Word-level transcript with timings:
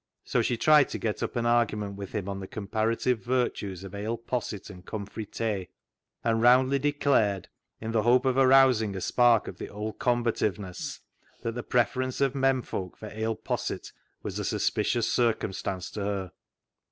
So 0.23 0.41
she 0.41 0.57
tried 0.57 0.89
to 0.89 0.97
get 0.97 1.21
up 1.21 1.35
an 1.35 1.45
argument 1.45 1.95
with 1.95 2.13
him 2.13 2.27
on 2.27 2.39
the 2.39 2.47
comparative 2.47 3.19
virtues 3.19 3.83
of 3.83 3.93
ale 3.93 4.17
posset 4.17 4.67
and" 4.71 4.83
cumfrey 4.85 5.27
tay," 5.27 5.69
and 6.23 6.41
roundly 6.41 6.79
declared, 6.79 7.49
in 7.79 7.91
the 7.91 8.01
hope 8.01 8.25
of 8.25 8.35
arousing 8.35 8.95
a 8.95 8.99
spark 9.01 9.47
of 9.47 9.59
the 9.59 9.69
old 9.69 9.99
combativeness, 9.99 11.01
that 11.43 11.53
the 11.53 11.61
preference 11.61 12.19
of 12.19 12.33
men 12.33 12.63
folk 12.63 12.97
for 12.97 13.11
ale 13.13 13.35
posset 13.35 13.91
was 14.23 14.39
a 14.39 14.43
suspicious 14.43 15.07
circumstance 15.13 15.91
to 15.91 15.99
her. 16.01 16.31